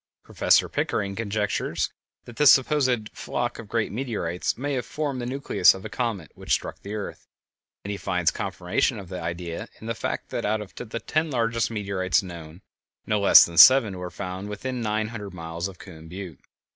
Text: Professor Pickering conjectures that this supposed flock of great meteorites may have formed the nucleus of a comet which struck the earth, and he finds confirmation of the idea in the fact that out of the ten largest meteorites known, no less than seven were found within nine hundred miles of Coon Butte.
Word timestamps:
Professor 0.23 0.67
Pickering 0.67 1.15
conjectures 1.15 1.93
that 2.25 2.37
this 2.37 2.49
supposed 2.51 3.09
flock 3.13 3.59
of 3.59 3.67
great 3.67 3.91
meteorites 3.91 4.57
may 4.57 4.73
have 4.73 4.83
formed 4.83 5.21
the 5.21 5.27
nucleus 5.27 5.75
of 5.75 5.85
a 5.85 5.89
comet 5.89 6.31
which 6.33 6.53
struck 6.53 6.81
the 6.81 6.95
earth, 6.95 7.27
and 7.85 7.91
he 7.91 7.97
finds 7.97 8.31
confirmation 8.31 8.97
of 8.97 9.09
the 9.09 9.21
idea 9.21 9.69
in 9.79 9.85
the 9.85 9.93
fact 9.93 10.29
that 10.31 10.43
out 10.43 10.59
of 10.59 10.73
the 10.73 10.99
ten 10.99 11.29
largest 11.29 11.69
meteorites 11.69 12.23
known, 12.23 12.63
no 13.05 13.19
less 13.19 13.45
than 13.45 13.59
seven 13.59 13.95
were 13.99 14.09
found 14.09 14.49
within 14.49 14.81
nine 14.81 15.09
hundred 15.09 15.35
miles 15.35 15.67
of 15.67 15.77
Coon 15.77 16.07
Butte. 16.07 16.39